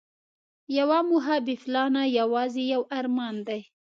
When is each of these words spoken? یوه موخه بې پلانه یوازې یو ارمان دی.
یوه 0.77 0.99
موخه 1.09 1.35
بې 1.45 1.55
پلانه 1.63 2.03
یوازې 2.19 2.63
یو 2.73 2.81
ارمان 2.97 3.35
دی. 3.47 3.61